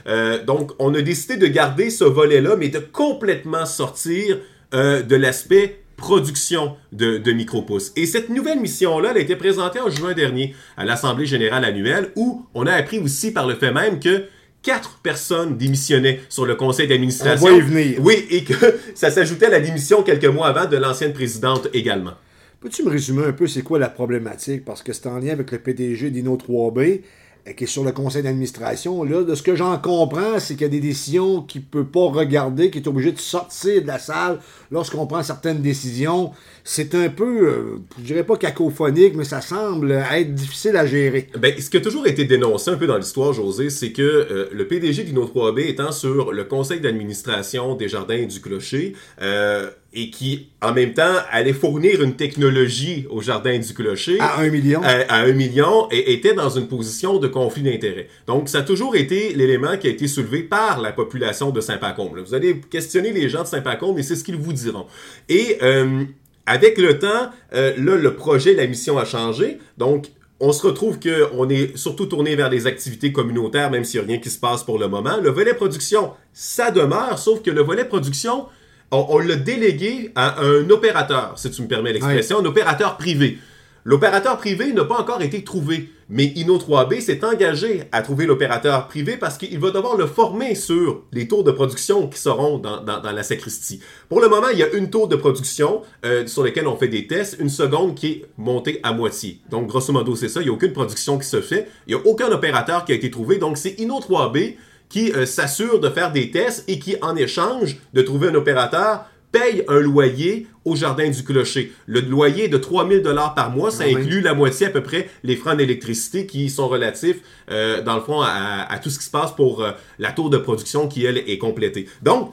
Euh, 0.09 0.45
donc, 0.45 0.73
on 0.81 0.93
a 0.95 1.01
décidé 1.01 1.37
de 1.37 1.47
garder 1.47 1.91
ce 1.91 2.03
volet-là, 2.03 2.57
mais 2.57 2.69
de 2.69 2.81
complètement 2.81 3.67
sortir 3.67 4.39
euh, 4.75 5.03
de 5.03 5.15
l'aspect 5.15 5.85
production 5.97 6.75
de, 6.91 7.19
de 7.19 7.31
micro-pousses. 7.31 7.93
Et 7.95 8.07
cette 8.07 8.31
nouvelle 8.31 8.59
mission-là, 8.59 9.11
elle 9.13 9.19
a 9.19 9.21
été 9.21 9.37
présentée 9.37 9.79
en 9.79 9.91
juin 9.91 10.13
dernier 10.13 10.57
à 10.77 10.85
l'Assemblée 10.85 11.27
générale 11.27 11.65
annuelle, 11.65 12.11
où 12.17 12.47
on 12.53 12.67
a 12.67 12.73
appris 12.73 12.99
aussi 12.99 13.33
par 13.33 13.47
le 13.47 13.55
fait 13.55 13.71
même 13.73 14.01
que 14.01 14.25
quatre 14.65 14.99
personnes 15.03 15.57
démissionnaient 15.57 16.21
sur 16.29 16.47
le 16.47 16.57
conseil 16.57 16.89
d'administration. 16.89 17.47
On 17.47 17.51
va 17.51 17.57
y 17.57 17.61
venir. 17.61 18.01
Oui, 18.01 18.27
et 18.31 18.43
que 18.43 18.55
ça 18.97 19.11
s'ajoutait 19.13 19.47
à 19.47 19.51
la 19.51 19.61
démission 19.61 20.03
quelques 20.03 20.25
mois 20.25 20.49
avant 20.49 20.69
de 20.69 20.77
l'ancienne 20.77 21.13
présidente 21.13 21.69
également. 21.73 22.15
Peux-tu 22.61 22.83
me 22.83 22.91
résumer 22.91 23.27
un 23.27 23.33
peu 23.33 23.47
c'est 23.47 23.63
quoi 23.63 23.79
la 23.79 23.91
problématique? 23.91 24.65
Parce 24.65 24.83
que 24.83 24.95
c'est 24.95 25.07
en 25.07 25.19
lien 25.19 25.33
avec 25.33 25.53
le 25.53 25.59
PDG 25.59 26.11
d'Inno 26.11 26.37
3B 26.37 27.03
qui 27.53 27.65
est 27.65 27.67
sur 27.67 27.85
le 27.85 27.93
conseil 27.93 28.23
d'administration. 28.23 29.05
Là, 29.05 29.23
de 29.23 29.35
ce 29.35 29.43
que 29.43 29.55
j'en 29.55 29.77
comprends, 29.79 30.39
c'est 30.39 30.55
qu'il 30.55 30.63
y 30.63 30.65
a 30.65 30.69
des 30.69 30.81
décisions 30.81 31.43
qu'il 31.43 31.61
ne 31.61 31.67
peut 31.67 31.85
pas 31.85 32.07
regarder, 32.07 32.71
qu'il 32.71 32.83
est 32.83 32.89
obligé 32.89 33.13
de 33.13 33.19
sortir 33.19 33.83
de 33.83 33.87
la 33.87 33.99
salle 33.99 34.41
lorsqu'on 34.71 35.07
prend 35.07 35.23
certaines 35.23 35.61
décisions. 35.61 36.33
C'est 36.65 36.95
un 36.95 37.11
peu, 37.11 37.47
euh, 37.47 37.79
je 37.99 38.05
dirais 38.05 38.25
pas 38.25 38.39
cacophonique, 38.39 39.15
mais 39.15 39.25
ça 39.25 39.43
semble 39.43 39.93
être 39.93 40.35
difficile 40.35 40.77
à 40.77 40.87
gérer. 40.87 41.29
Ben, 41.39 41.55
ce 41.61 41.69
qui 41.69 41.77
a 41.77 41.81
toujours 41.83 42.07
été 42.07 42.25
dénoncé 42.25 42.71
un 42.71 42.77
peu 42.77 42.87
dans 42.87 42.97
l'histoire, 42.97 43.35
José, 43.35 43.69
c'est 43.69 43.93
que 43.93 44.03
euh, 44.03 44.49
le 44.51 44.67
PDG 44.67 45.05
d'Inno 45.05 45.27
3B 45.27 45.69
étant 45.69 45.93
sur 45.93 46.33
le 46.33 46.45
conseil 46.45 46.81
d'administration 46.81 47.75
des 47.75 47.89
Jardins 47.89 48.25
du 48.25 48.41
Clocher, 48.41 48.95
euh, 49.21 49.69
et 49.97 50.11
qui, 50.11 50.49
en 50.61 50.73
même 50.73 50.93
temps, 50.93 51.15
allait 51.31 51.53
fournir 51.53 52.03
une 52.03 52.17
technologie 52.17 53.07
au 53.11 53.23
Jardin 53.23 53.59
du 53.59 53.73
Clocher. 53.73 54.19
À 54.19 54.41
un 54.41 54.51
million. 54.51 54.83
À, 54.83 55.19
un 55.21 55.33
million, 55.33 55.89
et 55.93 56.13
était 56.13 56.35
dans 56.35 56.51
une 56.51 56.67
position 56.67 57.19
de 57.19 57.29
conflit 57.29 57.63
d'intérêts. 57.63 58.09
Donc, 58.27 58.49
ça 58.49 58.59
a 58.59 58.63
toujours 58.63 58.97
été 58.97 59.33
l'élément 59.35 59.77
qui 59.77 59.87
a 59.87 59.91
été 59.91 60.09
soulevé 60.09 60.43
par 60.43 60.81
la 60.81 60.91
population 60.91 61.51
de 61.51 61.61
Saint-Pacombe. 61.61 62.19
Vous 62.19 62.35
allez 62.35 62.61
questionner 62.61 63.13
les 63.13 63.29
gens 63.29 63.43
de 63.43 63.47
Saint-Pacombe, 63.47 63.97
et 63.99 64.03
c'est 64.03 64.17
ce 64.17 64.25
qu'ils 64.25 64.37
vous 64.37 64.53
diront. 64.53 64.87
Et 65.29 65.59
euh, 65.63 66.03
avec 66.45 66.77
le 66.77 66.99
temps, 66.99 67.31
euh, 67.55 67.73
là, 67.79 67.95
le 67.95 68.15
projet, 68.15 68.55
la 68.55 68.67
mission 68.67 68.99
a 68.99 69.05
changé. 69.05 69.59
Donc, 69.79 70.07
on 70.41 70.53
se 70.53 70.67
retrouve 70.67 70.99
qu'on 70.99 71.49
est 71.49 71.77
surtout 71.77 72.07
tourné 72.07 72.35
vers 72.35 72.51
des 72.51 72.67
activités 72.67 73.13
communautaires, 73.13 73.71
même 73.71 73.85
s'il 73.85 74.01
n'y 74.01 74.07
a 74.07 74.09
rien 74.09 74.19
qui 74.19 74.31
se 74.31 74.41
passe 74.41 74.65
pour 74.65 74.81
le 74.81 74.89
moment. 74.89 75.19
Le 75.23 75.31
volet 75.31 75.55
production, 75.55 76.11
ça 76.33 76.73
demeure, 76.73 77.17
sauf 77.21 77.43
que 77.43 77.53
le 77.53 77.63
volet 77.63 77.85
production, 77.85 78.47
on, 78.95 79.19
l'a 79.19 79.37
délégué 79.37 80.11
à 80.15 80.41
un 80.43 80.69
opérateur, 80.71 81.35
si 81.37 81.51
tu 81.51 81.63
me 81.63 81.69
permets 81.69 81.93
l'expression, 81.93 82.39
un 82.39 82.45
opérateur 82.45 82.97
privé. 82.97 83.39
L'opérateur 83.87 84.39
privé 84.39 84.73
n'a 84.73 84.85
pas 84.87 84.99
encore 84.99 85.21
été 85.21 85.45
trouvé, 85.45 85.91
mais 86.09 86.25
Inno3B 86.25 87.03
s'est 87.03 87.23
engagé 87.23 87.83
à 87.93 88.01
trouver 88.01 88.25
l'opérateur 88.25 88.89
privé 88.89 89.19
parce 89.19 89.37
qu'il 89.37 89.59
va 89.59 89.71
devoir 89.73 89.99
le 89.99 90.07
former 90.07 90.55
sur 90.55 91.03
les 91.13 91.29
tours 91.29 91.45
de 91.45 91.51
production 91.51 92.09
qui 92.09 92.19
seront 92.19 92.57
dans, 92.57 92.83
la 92.83 93.23
sacristie. 93.23 93.81
Pour 94.09 94.23
le 94.23 94.29
moment, 94.31 94.49
il 94.51 94.59
y 94.59 94.63
a 94.63 94.73
une 94.73 94.89
tour 94.89 95.07
de 95.07 95.17
production 95.17 95.83
euh, 96.07 96.27
sur 96.27 96.43
laquelle 96.43 96.67
on 96.67 96.77
fait 96.77 96.89
des 96.89 97.07
tests, 97.07 97.37
une 97.39 97.51
seconde 97.51 97.95
qui 97.95 98.07
est 98.07 98.27
montée 98.39 98.81
à 98.83 98.95
moitié. 98.95 99.41
Donc, 99.51 99.67
grosso 99.67 99.93
modo, 99.93 100.17
c'est 100.17 100.29
ça. 100.29 100.41
Il 100.41 100.45
n'y 100.45 100.51
a 100.51 100.55
aucune 100.55 100.73
production 100.73 101.19
qui 101.19 101.29
se 101.29 101.43
fait. 101.43 101.69
Il 101.87 101.95
n'y 101.95 102.01
a 102.01 102.07
aucun 102.07 102.33
opérateur 102.33 102.87
qui 102.87 102.93
a 102.93 102.95
été 102.95 103.11
trouvé. 103.11 103.37
Donc, 103.37 103.59
c'est 103.59 103.79
Inno3B 103.79 104.55
qui 104.95 105.11
euh, 105.11 105.27
s'assure 105.27 105.81
de 105.81 105.91
faire 105.91 106.13
des 106.13 106.31
tests 106.31 106.63
et 106.69 106.79
qui, 106.79 106.95
en 107.03 107.17
échange 107.17 107.79
de 107.95 108.01
trouver 108.01 108.29
un 108.29 108.35
opérateur, 108.37 109.07
paye 109.33 109.65
un 109.67 109.81
loyer 109.81 110.47
au 110.65 110.77
jardin 110.77 111.11
du 111.11 111.25
clocher. 111.25 111.73
Le 111.87 111.99
loyer 111.99 112.47
de 112.47 112.57
3000 112.59 113.03
dollars 113.03 113.35
par 113.35 113.51
mois, 113.51 113.73
ça 113.73 113.83
ah 113.89 113.91
inclut 113.91 114.21
la 114.21 114.35
moitié 114.35 114.69
à 114.69 114.71
peu 114.71 114.85
près 114.85 115.11
les 115.25 115.35
frais 115.35 115.57
d'électricité 115.57 116.27
qui 116.27 116.49
sont 116.49 116.69
relatifs 116.69 117.17
euh, 117.51 117.83
dans 117.83 117.97
le 117.97 118.03
fond 118.03 118.21
à, 118.21 118.79
tout 118.81 118.89
ce 118.89 119.01
qui 119.01 119.07
se 119.07 119.11
passe 119.11 119.33
pour 119.33 119.65
euh, 119.65 119.73
la 119.99 120.13
tour 120.13 120.31
de 120.31 120.39
production 120.39 120.87
qui 120.87 121.05
elle 121.05 121.19
est 121.19 121.39
complétée. 121.39 121.89
Donc 122.03 122.33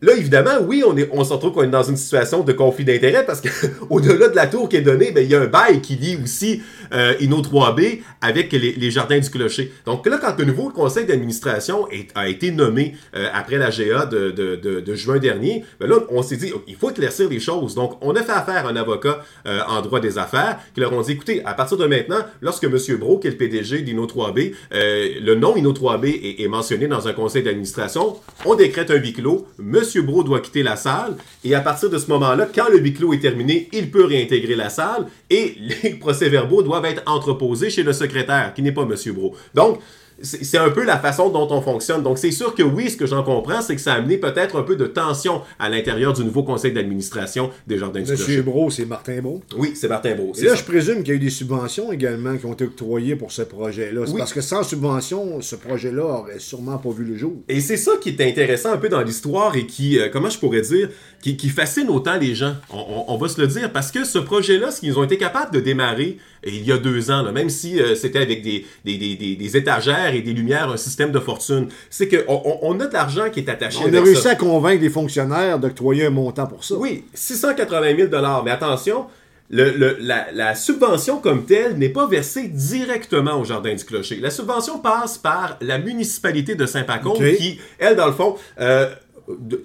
Là, 0.00 0.14
évidemment, 0.14 0.60
oui, 0.62 0.84
on, 0.86 0.96
est, 0.96 1.08
on 1.12 1.24
se 1.24 1.32
retrouve 1.32 1.52
qu'on 1.52 1.64
est 1.64 1.66
dans 1.66 1.82
une 1.82 1.96
situation 1.96 2.44
de 2.44 2.52
conflit 2.52 2.84
d'intérêt 2.84 3.26
parce 3.26 3.40
que 3.40 3.48
au-delà 3.90 4.28
de 4.28 4.36
la 4.36 4.46
tour 4.46 4.68
qui 4.68 4.76
est 4.76 4.82
donnée, 4.82 5.10
ben, 5.10 5.24
il 5.24 5.30
y 5.30 5.34
a 5.34 5.40
un 5.40 5.46
bail 5.46 5.80
qui 5.80 5.96
lie 5.96 6.16
aussi 6.22 6.62
euh, 6.94 7.14
Inno 7.20 7.42
3B 7.42 8.02
avec 8.20 8.52
les, 8.52 8.90
jardins 8.92 9.18
du 9.18 9.28
clocher. 9.28 9.72
Donc 9.86 10.06
là, 10.06 10.18
quand 10.20 10.38
le 10.38 10.44
nouveau 10.44 10.70
conseil 10.70 11.04
d'administration 11.04 11.88
a 12.14 12.28
été 12.28 12.52
nommé 12.52 12.94
euh, 13.16 13.26
après 13.34 13.58
la 13.58 13.70
GA 13.70 14.06
de, 14.06 14.94
juin 14.94 15.18
dernier, 15.18 15.64
ben 15.80 15.88
là, 15.88 15.96
on 16.10 16.22
s'est 16.22 16.36
dit, 16.36 16.52
il 16.68 16.76
faut 16.76 16.90
éclaircir 16.90 17.28
les 17.28 17.40
choses. 17.40 17.74
Donc, 17.74 17.98
on 18.00 18.14
a 18.14 18.22
fait 18.22 18.32
affaire 18.32 18.66
à 18.66 18.70
un 18.70 18.76
avocat 18.76 19.24
euh, 19.46 19.60
en 19.68 19.82
droit 19.82 19.98
des 19.98 20.16
affaires 20.16 20.60
qui 20.74 20.80
leur 20.80 20.92
ont 20.92 21.02
dit, 21.02 21.12
écoutez, 21.12 21.42
à 21.44 21.54
partir 21.54 21.76
de 21.76 21.86
maintenant, 21.86 22.20
lorsque 22.40 22.64
M. 22.64 22.78
Bro, 22.98 23.18
qui 23.18 23.26
est 23.26 23.30
le 23.30 23.36
PDG 23.36 23.82
d'Inno 23.82 24.06
3B, 24.06 24.54
euh, 24.74 25.08
le 25.20 25.34
nom 25.34 25.56
Inno 25.56 25.72
3B 25.72 26.06
est, 26.06 26.44
est 26.44 26.48
mentionné 26.48 26.86
dans 26.86 27.08
un 27.08 27.12
conseil 27.12 27.42
d'administration, 27.42 28.16
on 28.44 28.54
décrète 28.54 28.92
un 28.92 28.96
huis 28.96 29.12
clos. 29.12 29.48
M. 29.96 30.04
Bro 30.04 30.22
doit 30.22 30.40
quitter 30.40 30.62
la 30.62 30.76
salle 30.76 31.16
et 31.44 31.54
à 31.54 31.60
partir 31.60 31.90
de 31.90 31.98
ce 31.98 32.08
moment-là, 32.08 32.48
quand 32.54 32.68
le 32.70 32.78
huis 32.78 32.94
clos 32.94 33.12
est 33.12 33.20
terminé, 33.20 33.68
il 33.72 33.90
peut 33.90 34.04
réintégrer 34.04 34.54
la 34.56 34.70
salle 34.70 35.06
et 35.30 35.56
les 35.82 35.90
procès-verbaux 35.94 36.62
doivent 36.62 36.84
être 36.84 37.02
entreposés 37.06 37.70
chez 37.70 37.82
le 37.82 37.92
secrétaire, 37.92 38.52
qui 38.54 38.62
n'est 38.62 38.72
pas 38.72 38.82
M. 38.82 38.94
Bro. 39.14 39.34
Donc, 39.54 39.80
c'est 40.22 40.58
un 40.58 40.70
peu 40.70 40.84
la 40.84 40.98
façon 40.98 41.30
dont 41.30 41.46
on 41.50 41.60
fonctionne. 41.60 42.02
Donc, 42.02 42.18
c'est 42.18 42.30
sûr 42.30 42.54
que 42.54 42.62
oui, 42.62 42.90
ce 42.90 42.96
que 42.96 43.06
j'en 43.06 43.22
comprends, 43.22 43.60
c'est 43.60 43.76
que 43.76 43.80
ça 43.80 43.92
a 43.92 43.96
amené 43.96 44.18
peut-être 44.18 44.58
un 44.58 44.62
peu 44.62 44.76
de 44.76 44.86
tension 44.86 45.42
à 45.58 45.68
l'intérieur 45.68 46.12
du 46.12 46.24
nouveau 46.24 46.42
conseil 46.42 46.72
d'administration 46.72 47.50
des 47.66 47.78
Jardins 47.78 48.02
du 48.02 48.10
Monsieur 48.10 48.42
Bro, 48.42 48.70
c'est 48.70 48.84
Martin 48.84 49.20
Bro? 49.20 49.42
Oui, 49.56 49.72
c'est 49.74 49.88
Martin 49.88 50.14
Bro. 50.14 50.32
Et 50.38 50.44
là, 50.44 50.54
je 50.54 50.64
présume 50.64 50.98
qu'il 50.98 51.08
y 51.08 51.10
a 51.12 51.14
eu 51.14 51.20
des 51.20 51.30
subventions 51.30 51.92
également 51.92 52.36
qui 52.36 52.46
ont 52.46 52.52
été 52.52 52.64
octroyées 52.64 53.16
pour 53.16 53.32
ce 53.32 53.42
projet-là. 53.42 54.02
Parce 54.16 54.32
que 54.32 54.40
sans 54.40 54.62
subvention, 54.62 55.40
ce 55.40 55.56
projet-là 55.56 56.04
aurait 56.04 56.38
sûrement 56.38 56.78
pas 56.78 56.90
vu 56.90 57.04
le 57.04 57.16
jour. 57.16 57.34
Et 57.48 57.60
c'est 57.60 57.76
ça 57.76 57.92
qui 58.00 58.10
est 58.10 58.20
intéressant 58.20 58.72
un 58.72 58.78
peu 58.78 58.88
dans 58.88 59.02
l'histoire 59.02 59.56
et 59.56 59.66
qui, 59.66 59.98
euh, 59.98 60.08
comment 60.12 60.30
je 60.30 60.38
pourrais 60.38 60.62
dire, 60.62 60.88
qui, 61.20 61.36
fascine 61.48 61.88
autant 61.88 62.18
les 62.18 62.34
gens. 62.34 62.54
On, 62.70 63.16
va 63.16 63.28
se 63.28 63.40
le 63.40 63.46
dire. 63.46 63.72
Parce 63.72 63.90
que 63.90 64.04
ce 64.04 64.18
projet-là, 64.18 64.70
ce 64.70 64.80
qu'ils 64.80 64.98
ont 64.98 65.04
été 65.04 65.16
capables 65.16 65.52
de 65.52 65.60
démarrer 65.60 66.18
il 66.46 66.64
y 66.64 66.72
a 66.72 66.78
deux 66.78 67.10
ans, 67.10 67.30
même 67.32 67.50
si 67.50 67.80
euh, 67.80 67.94
c'était 67.94 68.20
avec 68.20 68.42
des, 68.42 68.64
des 68.84 69.56
étagères 69.56 70.07
et 70.14 70.22
des 70.22 70.32
lumières, 70.32 70.70
un 70.70 70.76
système 70.76 71.12
de 71.12 71.20
fortune. 71.20 71.68
C'est 71.90 72.08
qu'on 72.08 72.58
on 72.62 72.80
a 72.80 72.86
de 72.86 72.92
l'argent 72.92 73.30
qui 73.30 73.40
est 73.40 73.48
attaché. 73.48 73.80
On 73.84 73.94
a 73.94 74.00
réussi 74.00 74.28
à 74.28 74.34
convaincre 74.34 74.82
les 74.82 74.90
fonctionnaires 74.90 75.58
d'octroyer 75.58 76.06
un 76.06 76.10
montant 76.10 76.46
pour 76.46 76.64
ça. 76.64 76.74
Oui, 76.74 77.04
680 77.14 77.96
000 77.96 78.42
Mais 78.44 78.50
attention, 78.50 79.06
la, 79.50 80.54
subvention 80.54 81.18
comme 81.18 81.44
telle 81.44 81.78
n'est 81.78 81.88
pas 81.88 82.06
versée 82.06 82.48
directement 82.48 83.40
au 83.40 83.44
Jardin 83.44 83.74
du 83.74 83.84
Clocher. 83.84 84.16
La 84.20 84.30
subvention 84.30 84.78
passe 84.78 85.18
par 85.18 85.56
la 85.60 85.78
municipalité 85.78 86.54
de 86.54 86.66
Saint-Pacon 86.66 87.14
qui, 87.14 87.60
elle, 87.78 87.96
dans 87.96 88.06
le 88.06 88.12
fond, 88.12 88.36
euh, 88.60 88.88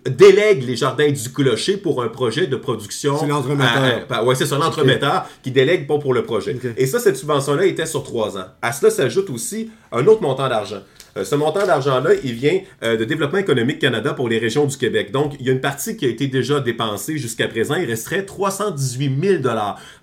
délègue 0.10 0.64
les 0.68 0.76
jardins 0.76 1.10
du 1.10 1.30
clocher 1.30 1.78
pour 1.78 2.04
un 2.04 2.10
projet 2.10 2.48
de 2.48 2.56
production. 2.56 3.18
C'est 3.18 3.28
l'entremetteur. 3.28 4.26
ouais, 4.26 4.36
c'est 4.36 4.46
ça, 4.46 4.58
l'entremetteur 4.58 5.26
qui 5.42 5.52
délègue 5.52 5.88
pas 5.88 5.98
pour 5.98 6.14
le 6.14 6.24
projet. 6.24 6.58
Et 6.78 6.86
ça, 6.86 7.00
cette 7.00 7.18
subvention-là 7.18 7.66
était 7.66 7.86
sur 7.86 8.04
trois 8.04 8.38
ans. 8.38 8.46
À 8.62 8.72
cela 8.72 8.92
s'ajoute 8.92 9.30
aussi 9.30 9.72
un 9.92 10.06
autre 10.08 10.22
montant 10.22 10.50
d'argent. 10.50 10.82
Euh, 11.18 11.24
ce 11.24 11.36
montant 11.36 11.66
d'argent-là, 11.66 12.12
il 12.24 12.34
vient 12.34 12.60
euh, 12.84 12.98
de 12.98 13.06
Développement 13.06 13.40
économique 13.40 13.80
Canada 13.80 14.14
pour 14.14 14.30
les 14.30 14.40
régions 14.40 14.66
du 14.66 14.78
Québec. 14.78 15.12
Donc, 15.12 15.36
il 15.40 15.46
y 15.46 15.50
a 15.50 15.54
une 15.54 15.62
partie 15.62 15.96
qui 15.96 16.06
a 16.06 16.10
été 16.10 16.28
déjà 16.28 16.60
dépensée 16.60 17.18
jusqu'à 17.18 17.48
présent. 17.48 17.76
Il 17.76 17.86
resterait 17.86 18.26
318 18.26 19.42
000 19.42 19.44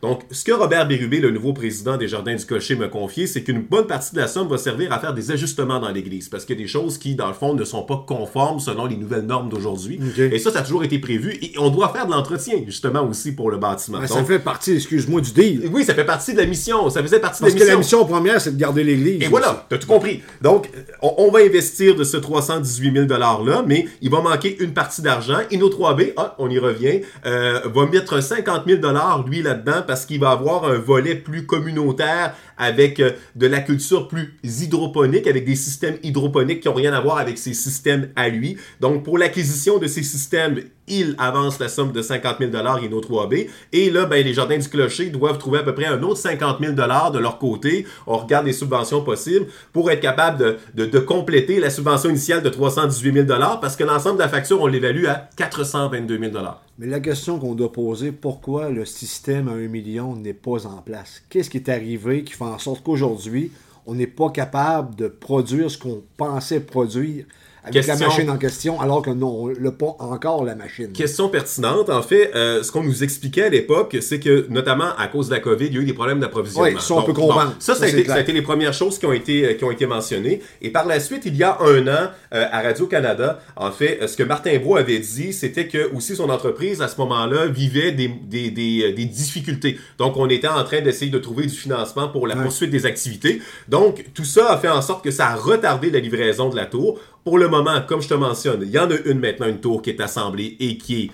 Donc, 0.03 0.23
ce 0.31 0.45
que 0.45 0.53
Robert 0.53 0.87
Bérubé, 0.87 1.21
le 1.21 1.31
nouveau 1.31 1.53
président 1.53 1.97
des 1.97 2.09
Jardins 2.09 2.35
du 2.35 2.45
Cocher, 2.45 2.77
m'a 2.77 2.89
confié, 2.89 3.27
c'est 3.27 3.43
qu'une 3.43 3.63
bonne 3.63 3.87
partie 3.87 4.15
de 4.15 4.21
la 4.21 4.29
somme 4.29 4.49
va 4.49 4.59
servir 4.59 4.93
à 4.93 4.99
faire 4.99 5.15
des 5.15 5.31
ajustements 5.31 5.81
dans 5.81 5.91
l'Église. 5.91 6.29
Parce 6.29 6.45
qu'il 6.45 6.57
y 6.57 6.61
a 6.61 6.63
des 6.63 6.69
choses 6.69 6.99
qui, 6.99 7.15
dans 7.15 7.29
le 7.29 7.35
fond, 7.35 7.55
ne 7.55 7.65
sont 7.65 7.83
pas 7.83 8.05
conformes 8.07 8.61
selon 8.61 8.87
les 8.87 8.97
nouvelles 8.97 9.27
normes 9.27 9.49
d'aujourd'hui. 9.49 10.01
Et 10.19 10.39
ça, 10.39 10.51
ça 10.51 10.61
a 10.61 10.63
toujours 10.63 10.85
été 10.85 10.99
prévu. 10.99 11.39
Et 11.43 11.55
on 11.59 11.71
doit 11.71 11.89
faire 11.93 12.07
de 12.07 12.13
l'entretien, 12.13 12.55
justement, 12.67 13.03
aussi 13.05 13.33
pour 13.33 13.51
le 13.51 13.57
bâtiment. 13.57 14.07
ça 14.07 14.25
fait 14.25 14.39
partie, 14.39 14.75
excuse-moi, 14.75 15.21
du 15.21 15.33
deal. 15.33 15.69
Oui, 15.73 15.85
ça 15.85 15.95
fait 15.95 16.05
partie 16.05 16.33
de 16.33 16.39
la 16.39 16.47
mission. 16.47 16.89
Ça 16.91 17.03
faisait 17.03 17.21
partie 17.21 17.43
de 17.43 17.47
la 17.49 17.53
mission. 17.53 17.59
Parce 17.59 17.69
que 17.69 17.73
la 17.73 17.79
mission 17.79 18.05
première, 18.05 18.41
c'est 18.41 18.53
de 18.53 18.61
garder 18.61 18.85
l'Église. 18.85 19.23
Et 19.23 19.29
voilà, 19.29 19.67
tu 19.69 19.75
as 19.75 19.79
tout 19.79 19.89
compris. 19.89 20.23
Donc, 20.41 20.71
on, 21.03 21.31
va 21.31 21.41
investir 21.41 21.95
de 21.95 22.05
ce 22.05 22.17
318 22.17 22.93
000 22.93 23.07
$-là, 23.07 23.65
mais 23.67 23.87
il 24.03 24.11
va 24.11 24.21
manquer 24.21 24.63
une 24.63 24.73
partie 24.73 25.03
d'argent. 25.03 25.39
Inno 25.51 25.69
3B, 25.69 26.13
ah, 26.17 26.35
on 26.39 26.51
y 26.51 26.59
revient, 26.59 27.03
euh, 27.27 27.61
va 27.65 27.87
mettre 27.87 28.23
50 28.23 28.65
000 28.67 28.81
lui, 29.27 29.43
là-dedans, 29.43 29.83
parce 29.87 30.07
qu'il 30.07 30.21
va 30.21 30.31
avoir 30.31 30.65
un 30.65 30.79
volet 30.79 31.15
plus 31.15 31.47
communautaire 31.47 32.35
avec 32.59 33.01
euh, 33.01 33.13
de 33.37 33.47
la 33.47 33.61
culture 33.61 34.09
plus 34.09 34.35
hydroponique, 34.45 35.27
avec 35.27 35.45
des 35.45 35.57
systèmes 35.57 35.97
hydroponiques 36.03 36.61
qui 36.61 36.69
n'ont 36.69 36.75
rien 36.75 36.93
à 36.93 37.01
voir 37.01 37.19
avec 37.19 37.39
ses 37.39 37.55
systèmes 37.55 38.11
à 38.17 38.29
lui. 38.29 38.57
Donc, 38.81 39.05
pour 39.05 39.19
l'acquisition 39.19 39.79
de 39.79 39.87
ces 39.87 40.03
systèmes, 40.03 40.61
il 40.91 41.15
avance 41.19 41.59
la 41.59 41.69
somme 41.69 41.93
de 41.93 42.03
50 42.03 42.37
000 42.41 42.51
Inno 42.53 43.01
3B. 43.01 43.49
Et 43.73 43.91
là, 43.91 44.07
ben, 44.07 44.25
les 44.25 44.35
Jardins 44.35 44.59
du 44.59 44.69
Clocher 44.69 45.11
doivent 45.11 45.39
trouver 45.39 45.61
à 45.61 45.63
peu 45.63 45.75
près 45.75 45.87
un 45.87 46.03
autre 46.03 46.19
50 46.19 46.59
000 46.61 46.73
de 46.73 47.19
leur 47.19 47.39
côté. 47.39 47.87
On 48.07 48.19
regarde 48.19 48.47
les 48.47 48.53
subventions 48.53 49.03
possibles 49.03 49.47
pour 49.73 49.91
être 49.91 50.01
capable 50.01 50.59
de, 50.75 50.87
de, 50.87 50.99
compléter 50.99 51.61
la 51.61 51.71
subvention 51.71 52.11
initiale 52.11 52.43
de 52.43 52.49
318 52.49 53.27
000 53.27 53.27
parce 53.61 53.77
que 53.77 53.85
l'ensemble 53.85 54.17
de 54.17 54.23
la 54.23 54.29
facture, 54.29 54.61
on 54.61 54.67
l'évalue 54.67 55.07
à 55.07 55.29
422 55.37 56.19
000 56.19 56.33
Mais 56.79 56.87
la 56.87 57.01
question 57.01 57.39
qu'on 57.39 57.55
doit 57.55 57.73
poser, 57.73 58.13
pourquoi 58.13 58.69
le 58.69 58.85
système 58.85 59.49
à 59.49 59.53
1 59.53 59.69
million 59.69 60.17
n'est 60.17 60.35
pas 60.35 60.67
en 60.67 60.83
place? 60.83 61.23
Qu'est-ce 61.31 61.51
qui 61.51 61.59
est 61.59 61.69
arrivé 61.69 62.25
qui 62.25 62.33
fait 62.33 62.45
en 62.45 62.59
sorte 62.59 62.83
qu'aujourd'hui, 62.83 63.53
on 63.87 63.95
n'est 63.95 64.07
pas 64.07 64.31
capable 64.31 64.95
de 64.95 65.09
produire 65.09 65.71
ce 65.71 65.79
qu'on 65.79 66.03
pensait 66.17 66.61
produire 66.61 67.25
avec 67.65 67.87
la 67.87 67.97
machine 67.97 68.31
en 68.31 68.39
question, 68.39 68.81
alors 68.81 69.03
que 69.03 69.11
non, 69.11 69.45
on 69.45 69.61
n'a 69.61 69.71
pas 69.71 69.97
encore 69.99 70.45
la 70.45 70.55
machine. 70.55 70.93
Question 70.93 71.29
pertinente. 71.29 71.91
En 71.91 72.03
fait, 72.03 72.31
euh, 72.35 72.63
ce 72.63 72.73
qu'on 72.73 72.83
nous 72.83 73.05
expliquait 73.05 73.45
à 73.45 73.49
l'époque, 73.49 73.97
c'est 74.01 74.19
que, 74.19 74.47
notamment 74.49 74.97
à 74.97 75.09
cause 75.09 75.29
de 75.29 75.35
la 75.35 75.41
COVID, 75.41 75.67
il 75.67 75.75
y 75.75 75.79
a 75.79 75.81
eu 75.81 75.85
des 75.85 75.93
problèmes 75.93 76.21
d'approvisionnement. 76.21 76.71
Oui, 76.75 76.81
ça, 76.81 76.95
on 76.95 77.03
peut 77.03 77.13
comprendre. 77.13 77.55
ça, 77.59 77.75
ça, 77.75 77.85
a 77.85 77.89
été, 78.21 78.33
les 78.33 78.43
premières 78.43 78.73
choses 78.73 78.99
qui 78.99 79.07
ont, 79.07 79.13
été, 79.13 79.45
euh, 79.45 79.55
qui 79.55 79.65
ont 79.65 79.71
été 79.71 79.87
mentionnées. 79.87 80.41
Et 80.63 80.71
par 80.71 80.87
la 80.87 81.01
suite, 81.01 81.23
il 81.27 81.37
y 81.37 81.43
a 81.43 81.59
un 81.61 81.87
an, 81.87 82.11
euh, 82.35 82.47
à 82.51 82.63
Radio-Canada, 82.63 83.41
en 83.57 83.71
fait, 83.71 84.07
ce 84.07 84.17
que 84.17 84.23
Martin 84.23 84.59
Bro 84.59 84.77
avait 84.77 84.99
dit, 84.99 85.33
c'était 85.33 85.69
que 85.69 85.95
aussi 85.95 86.17
son 86.17 86.31
entreprise, 86.31 86.81
à 86.81 86.89
ce 86.89 86.97
moment-là, 86.99 87.47
vivait 87.47 87.93
des, 87.93 88.09
des, 88.09 88.51
des, 88.51 88.93
des, 88.93 89.05
difficultés. 89.05 89.79
Donc, 89.99 90.17
on 90.17 90.29
était 90.29 90.49
en 90.49 90.65
train 90.65 90.81
d'essayer 90.81 91.11
de 91.11 91.19
trouver 91.19 91.45
du 91.45 91.55
financement 91.55 92.09
pour 92.09 92.27
la 92.27 92.37
poursuite 92.37 92.71
des 92.71 92.87
activités. 92.87 93.43
Donc, 93.69 94.05
tout 94.15 94.25
ça 94.25 94.53
a 94.53 94.59
fait 94.59 94.69
en 94.69 94.83
sorte 94.83 95.05
que 95.05 95.11
ça 95.11 95.29
a 95.29 95.35
retardé 95.35 95.91
la 95.91 95.99
livraison 95.99 96.49
de 96.49 96.57
la 96.57 96.67
tour. 96.67 96.99
Pour 97.25 97.39
le 97.39 97.49
moment, 97.49 97.83
comme 97.87 98.01
je 98.01 98.09
te 98.09 98.15
mentionne, 98.15 98.63
il 98.63 98.71
y 98.71 98.79
en 98.79 98.91
a 98.91 98.97
une 99.05 99.19
maintenant, 99.19 99.47
une 99.47 99.61
tour 99.61 99.83
qui 99.83 99.91
est 99.91 100.01
assemblée 100.01 100.57
et 100.59 100.79
qui 100.79 101.03
est 101.03 101.11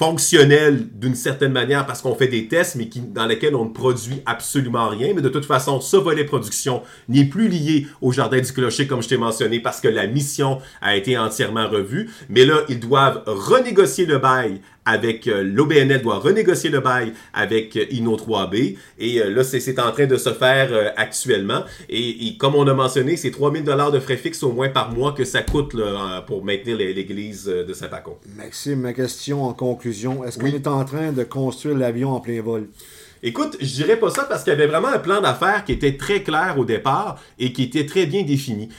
fonctionnelle 0.00 0.88
d'une 0.94 1.14
certaine 1.14 1.52
manière 1.52 1.84
parce 1.84 2.00
qu'on 2.00 2.14
fait 2.14 2.28
des 2.28 2.48
tests, 2.48 2.76
mais 2.76 2.88
dans 3.08 3.26
lesquels 3.26 3.54
on 3.54 3.66
ne 3.66 3.70
produit 3.70 4.22
absolument 4.24 4.88
rien. 4.88 5.12
Mais 5.14 5.20
de 5.20 5.28
toute 5.28 5.44
façon, 5.44 5.82
ce 5.82 5.98
volet 5.98 6.24
production 6.24 6.82
n'est 7.10 7.26
plus 7.26 7.48
lié 7.48 7.86
au 8.00 8.10
Jardin 8.10 8.40
du 8.40 8.50
Clocher, 8.50 8.86
comme 8.86 9.02
je 9.02 9.08
t'ai 9.08 9.18
mentionné, 9.18 9.60
parce 9.60 9.82
que 9.82 9.88
la 9.88 10.06
mission 10.06 10.60
a 10.80 10.96
été 10.96 11.18
entièrement 11.18 11.68
revue. 11.68 12.08
Mais 12.30 12.46
là, 12.46 12.62
ils 12.70 12.80
doivent 12.80 13.22
renégocier 13.26 14.06
le 14.06 14.16
bail 14.16 14.62
avec 14.84 15.26
euh, 15.26 15.42
l'OBNL 15.42 16.02
doit 16.02 16.18
renégocier 16.18 16.70
le 16.70 16.80
bail 16.80 17.12
avec 17.32 17.76
euh, 17.76 17.84
Inno 17.90 18.16
3B 18.16 18.76
et 18.98 19.20
euh, 19.20 19.30
là 19.30 19.44
c'est 19.44 19.78
en 19.78 19.92
train 19.92 20.06
de 20.06 20.16
se 20.16 20.32
faire 20.32 20.70
actuellement 20.96 21.64
et, 21.88 22.36
comme 22.38 22.54
on 22.54 22.66
a 22.66 22.74
mentionné 22.74 23.16
c'est 23.16 23.30
3000 23.30 23.64
dollars 23.64 23.92
de 23.92 24.00
frais 24.00 24.16
fixes 24.16 24.42
au 24.42 24.52
moins 24.52 24.68
par 24.68 24.92
mois 24.92 25.12
que 25.12 25.24
ça 25.24 25.42
coûte 25.42 25.76
pour 26.26 26.44
maintenir 26.44 26.76
l'église 26.76 27.44
de 27.46 27.72
Saint-Pacon. 27.72 28.14
Maxime, 28.36 28.80
ma 28.80 28.92
question 28.92 29.44
en 29.44 29.52
conclusion, 29.52 30.24
est-ce 30.24 30.38
qu'on 30.38 30.46
est 30.46 30.66
en 30.66 30.84
train 30.84 31.12
de 31.12 31.24
construire 31.24 31.76
l'avion 31.76 32.10
en 32.10 32.20
plein 32.20 32.40
vol? 32.42 32.68
Écoute, 33.22 33.56
je 33.60 33.66
dirais 33.66 33.96
pas 33.96 34.10
ça 34.10 34.24
parce 34.24 34.44
qu'il 34.44 34.52
y 34.52 34.56
avait 34.56 34.66
vraiment 34.66 34.88
un 34.88 34.98
plan 34.98 35.20
d'affaires 35.20 35.64
qui 35.64 35.72
était 35.72 35.96
très 35.96 36.22
clair 36.22 36.54
au 36.58 36.64
départ 36.64 37.20
et 37.38 37.52
qui 37.52 37.64
était 37.64 37.86
très 37.86 38.06
bien 38.06 38.22
défini. 38.22 38.70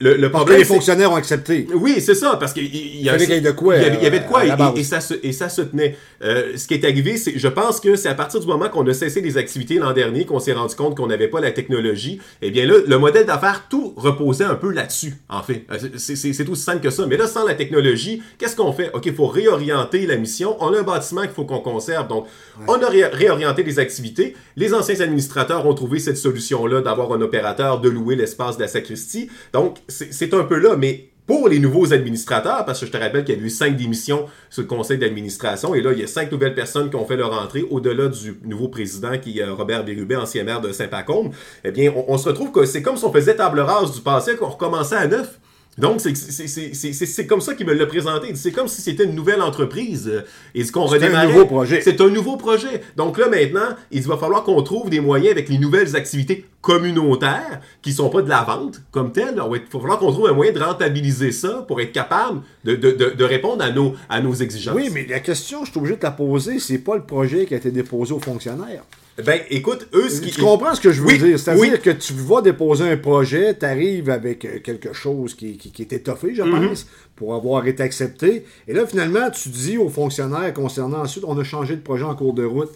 Le, 0.00 0.28
problème, 0.28 0.58
les 0.58 0.64
fonctionnaires 0.64 1.10
ont 1.10 1.16
accepté. 1.16 1.66
Oui, 1.74 2.00
c'est 2.00 2.14
ça, 2.14 2.36
parce 2.36 2.52
qu'il 2.52 2.72
y, 2.72 3.02
y, 3.02 3.08
avait 3.08 3.40
de 3.40 3.50
quoi. 3.50 3.76
Il 3.76 3.82
y 3.82 4.06
avait, 4.06 4.20
de 4.20 4.26
quoi, 4.26 4.44
et, 4.44 4.84
ça 4.84 5.00
se, 5.00 5.14
et 5.22 5.32
ça 5.32 5.48
se 5.48 5.62
tenait. 5.62 5.96
Euh, 6.22 6.56
ce 6.56 6.68
qui 6.68 6.74
est 6.74 6.84
arrivé, 6.84 7.16
c'est, 7.16 7.36
je 7.36 7.48
pense 7.48 7.80
que 7.80 7.96
c'est 7.96 8.08
à 8.08 8.14
partir 8.14 8.38
du 8.38 8.46
moment 8.46 8.68
qu'on 8.68 8.86
a 8.86 8.94
cessé 8.94 9.20
les 9.20 9.36
activités 9.36 9.74
l'an 9.74 9.92
dernier 9.92 10.24
qu'on 10.24 10.38
s'est 10.38 10.52
rendu 10.52 10.76
compte 10.76 10.96
qu'on 10.96 11.08
n'avait 11.08 11.26
pas 11.26 11.40
la 11.40 11.50
technologie. 11.50 12.20
Eh 12.42 12.50
bien 12.52 12.64
là, 12.64 12.74
le 12.86 12.98
modèle 12.98 13.26
d'affaires, 13.26 13.64
tout 13.68 13.92
reposait 13.96 14.44
un 14.44 14.54
peu 14.54 14.70
là-dessus, 14.70 15.14
en 15.28 15.42
fait. 15.42 15.64
Euh, 15.72 15.78
c'est 15.96 16.48
aussi 16.48 16.62
simple 16.62 16.80
que 16.80 16.90
ça. 16.90 17.04
Mais 17.06 17.16
là, 17.16 17.26
sans 17.26 17.44
la 17.44 17.54
technologie, 17.54 18.22
qu'est-ce 18.38 18.54
qu'on 18.54 18.72
fait? 18.72 18.90
OK, 18.94 19.06
il 19.06 19.14
faut 19.14 19.26
réorienter 19.26 20.06
la 20.06 20.16
mission. 20.16 20.56
On 20.60 20.72
a 20.74 20.78
un 20.78 20.84
bâtiment 20.84 21.22
qu'il 21.22 21.32
faut 21.32 21.44
qu'on 21.44 21.60
conserve. 21.60 22.06
Donc, 22.06 22.26
on 22.68 22.74
a 22.74 22.88
réorienté 22.88 23.64
les 23.64 23.80
activités. 23.80 24.36
Les 24.54 24.74
anciens 24.74 25.00
administrateurs 25.00 25.66
ont 25.66 25.74
trouvé 25.74 25.98
cette 25.98 26.18
solution-là 26.18 26.82
d'avoir 26.82 27.12
un 27.12 27.20
opérateur, 27.20 27.80
de 27.80 27.88
louer 27.88 28.14
l'espace 28.14 28.56
de 28.56 28.62
la 28.62 28.68
sacristie. 28.68 29.28
Donc, 29.52 29.78
c'est 29.88 30.34
un 30.34 30.44
peu 30.44 30.58
là, 30.58 30.76
mais 30.76 31.10
pour 31.28 31.46
les 31.50 31.58
nouveaux 31.58 31.92
administrateurs, 31.92 32.64
parce 32.64 32.80
que 32.80 32.86
je 32.86 32.90
te 32.90 32.96
rappelle 32.96 33.22
qu'il 33.22 33.38
y 33.38 33.38
a 33.38 33.44
eu 33.44 33.50
cinq 33.50 33.76
démissions 33.76 34.24
sur 34.48 34.62
le 34.62 34.66
conseil 34.66 34.96
d'administration, 34.96 35.74
et 35.74 35.82
là, 35.82 35.92
il 35.92 35.98
y 35.98 36.02
a 36.02 36.06
cinq 36.06 36.32
nouvelles 36.32 36.54
personnes 36.54 36.88
qui 36.88 36.96
ont 36.96 37.04
fait 37.04 37.18
leur 37.18 37.34
entrée 37.34 37.66
au-delà 37.68 38.08
du 38.08 38.40
nouveau 38.44 38.68
président, 38.68 39.18
qui 39.18 39.38
est 39.38 39.44
Robert 39.44 39.84
Bérubé, 39.84 40.16
ancien 40.16 40.42
maire 40.44 40.62
de 40.62 40.72
Saint-Pacôme. 40.72 41.30
Eh 41.64 41.70
bien, 41.70 41.92
on, 42.08 42.16
se 42.16 42.30
retrouve 42.30 42.50
que 42.50 42.64
c'est 42.64 42.80
comme 42.80 42.96
si 42.96 43.04
on 43.04 43.12
faisait 43.12 43.36
table 43.36 43.60
rase 43.60 43.92
du 43.92 44.00
passé, 44.00 44.36
qu'on 44.36 44.48
recommençait 44.48 44.96
à 44.96 45.06
neuf. 45.06 45.38
Donc, 45.78 46.00
c'est 46.00 47.26
comme 47.26 47.40
ça 47.40 47.54
qu'il 47.54 47.66
me 47.66 47.72
l'a 47.72 47.86
présenté. 47.86 48.34
C'est 48.34 48.50
comme 48.50 48.68
si 48.68 48.82
c'était 48.82 49.04
une 49.04 49.14
nouvelle 49.14 49.40
entreprise. 49.40 50.24
Et 50.54 50.64
ce 50.64 50.72
qu'on 50.72 50.88
C'est 50.88 51.04
un 51.04 51.26
nouveau 51.26 51.46
projet. 51.46 51.80
C'est 51.80 52.00
un 52.00 52.08
nouveau 52.08 52.36
projet. 52.36 52.82
Donc 52.96 53.16
là, 53.16 53.28
maintenant, 53.28 53.76
il 53.90 54.02
va 54.02 54.16
falloir 54.16 54.42
qu'on 54.42 54.60
trouve 54.62 54.90
des 54.90 55.00
moyens 55.00 55.30
avec 55.30 55.48
les 55.48 55.58
nouvelles 55.58 55.94
activités 55.94 56.46
communautaires 56.60 57.60
qui 57.80 57.92
sont 57.92 58.10
pas 58.10 58.22
de 58.22 58.28
la 58.28 58.42
vente 58.42 58.82
comme 58.90 59.12
telles. 59.12 59.36
Il 59.36 59.60
va 59.60 59.80
falloir 59.80 59.98
qu'on 59.98 60.12
trouve 60.12 60.28
un 60.28 60.32
moyen 60.32 60.52
de 60.52 60.58
rentabiliser 60.58 61.30
ça 61.30 61.64
pour 61.68 61.80
être 61.80 61.92
capable 61.92 62.40
de, 62.64 62.74
de, 62.74 62.90
de, 62.90 63.24
répondre 63.24 63.62
à 63.64 63.70
nos, 63.70 63.94
à 64.08 64.20
nos 64.20 64.34
exigences. 64.34 64.74
Oui, 64.74 64.90
mais 64.92 65.06
la 65.08 65.20
question, 65.20 65.64
je 65.64 65.70
suis 65.70 65.78
obligé 65.78 65.96
de 65.96 66.02
la 66.02 66.10
poser, 66.10 66.58
c'est 66.58 66.78
pas 66.78 66.96
le 66.96 67.04
projet 67.04 67.46
qui 67.46 67.54
a 67.54 67.56
été 67.56 67.70
déposé 67.70 68.12
aux 68.12 68.18
fonctionnaires. 68.18 68.82
Ben, 69.24 69.40
écoute, 69.50 69.88
eux, 69.94 70.08
ce 70.08 70.20
qui. 70.20 70.30
Tu 70.30 70.40
comprends 70.40 70.74
ce 70.74 70.80
que 70.80 70.92
je 70.92 71.02
veux 71.02 71.18
dire? 71.18 71.38
C'est-à-dire 71.38 71.82
que 71.82 71.90
tu 71.90 72.12
vas 72.12 72.40
déposer 72.40 72.88
un 72.88 72.96
projet, 72.96 73.56
tu 73.58 73.64
arrives 73.64 74.10
avec 74.10 74.44
euh, 74.44 74.60
quelque 74.60 74.92
chose 74.92 75.34
qui, 75.34 75.56
qui, 75.56 75.82
est 75.82 75.92
étoffé, 75.92 76.34
je 76.34 76.42
mhm. 76.42 76.68
pense, 76.68 76.86
pour 77.16 77.34
avoir 77.34 77.66
été 77.66 77.82
accepté. 77.82 78.44
Et 78.68 78.72
là, 78.72 78.86
finalement, 78.86 79.30
tu 79.30 79.48
dis 79.48 79.76
aux 79.76 79.88
fonctionnaires 79.88 80.52
concernant 80.54 81.00
ensuite, 81.00 81.24
on 81.26 81.36
a 81.38 81.44
changé 81.44 81.74
de 81.74 81.80
projet 81.80 82.04
en 82.04 82.14
cours 82.14 82.34
de 82.34 82.44
route. 82.44 82.70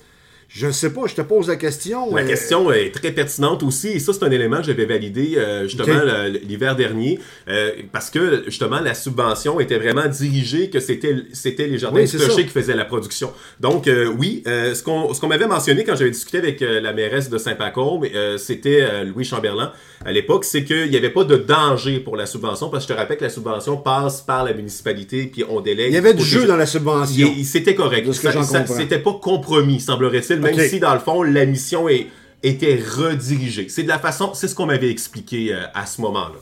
Je 0.55 0.67
ne 0.67 0.73
sais 0.73 0.93
pas, 0.93 1.07
je 1.07 1.15
te 1.15 1.23
pose 1.23 1.49
la 1.49 1.57
question. 1.57 2.15
La 2.15 2.25
question 2.25 2.71
est 2.71 2.91
très 2.91 3.11
pertinente 3.11 3.63
aussi, 3.63 3.89
et 3.89 3.99
ça, 3.99 4.13
c'est 4.13 4.23
un 4.23 4.31
élément 4.31 4.59
que 4.59 4.65
j'avais 4.65 4.85
validé 4.85 5.35
euh, 5.37 5.63
justement 5.67 6.01
l'hiver 6.47 6.77
dernier, 6.77 7.19
euh, 7.49 7.71
parce 7.91 8.11
que 8.11 8.45
justement, 8.47 8.81
la 8.81 8.93
subvention 8.93 9.61
était 9.61 9.79
vraiment 9.79 10.07
dirigée 10.07 10.69
que 10.69 10.79
c'était 10.79 11.17
c'était 11.33 11.69
les 11.69 11.79
jardins 11.79 12.01
oui, 12.01 12.45
qui 12.45 12.49
faisaient 12.49 12.77
la 12.77 12.85
production. 12.85 13.33
Donc, 13.61 13.89
euh, 13.89 14.13
oui, 14.19 14.43
ce 14.45 14.83
qu'on 14.83 15.15
ce 15.15 15.21
qu'on 15.21 15.29
m'avait 15.29 15.47
mentionné 15.47 15.85
quand 15.85 15.97
j'avais 15.97 16.11
discuté 16.11 16.39
avec 16.39 16.61
la 16.61 16.93
mairesse 16.93 17.31
de 17.31 17.39
Saint-Pacôme, 17.39 18.07
c'était 18.37 19.05
Louis 19.05 19.25
Chamberlain 19.25 19.73
à 20.05 20.13
l'époque, 20.13 20.45
c'est 20.45 20.65
qu'il 20.65 20.91
n'y 20.91 20.97
avait 20.97 21.11
pas 21.11 21.25
de 21.25 21.37
danger 21.37 22.01
pour 22.01 22.17
la 22.17 22.27
subvention, 22.27 22.69
parce 22.69 22.85
que 22.85 22.91
je 22.91 22.95
te 22.95 22.99
rappelle 22.99 23.19
que 23.19 23.25
la 23.25 23.31
subvention 23.31 23.77
passe 23.77 24.21
par 24.21 24.45
la 24.45 24.53
municipalité, 24.53 25.31
puis 25.33 25.45
on 25.49 25.61
délègue. 25.61 25.93
Il 25.93 25.95
y 25.95 25.99
avait 25.99 26.15
du 26.15 26.25
jeu 26.25 26.47
dans 26.47 26.57
la 26.57 26.67
subvention. 26.67 27.29
C'était 27.45 27.75
correct. 27.75 28.11
C'était 28.13 28.99
pas 28.99 29.19
compromis, 29.21 29.81
semblerait-il 29.81 30.41
même 30.43 30.69
si 30.69 30.81
dans 30.81 30.95
le 30.95 31.01
fond, 31.01 31.23
la 31.23 31.45
mission 31.47 31.89
est, 31.89 32.09
était 32.43 32.77
redirigée. 32.77 33.69
C'est 33.69 33.83
de 33.83 33.89
la 33.89 33.99
façon, 33.99 34.35
c'est 34.35 34.49
ce 34.49 34.55
qu'on 34.55 34.67
m'avait 34.67 34.91
expliqué 34.91 35.55
euh, 35.55 35.65
à 35.75 35.87
ce 35.87 36.01
moment-là. 36.01 36.39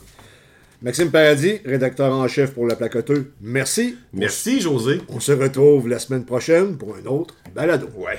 Maxime 0.82 1.10
Paradis, 1.10 1.58
rédacteur 1.66 2.10
en 2.10 2.26
chef 2.26 2.54
pour 2.54 2.66
La 2.66 2.74
Placoteux, 2.74 3.32
merci. 3.42 3.96
Merci, 4.14 4.62
José. 4.62 5.02
On 5.10 5.20
se 5.20 5.32
retrouve 5.32 5.88
la 5.88 5.98
semaine 5.98 6.24
prochaine 6.24 6.78
pour 6.78 6.96
un 6.96 7.04
autre 7.06 7.34
balado. 7.54 7.88
Ouais. 7.96 8.18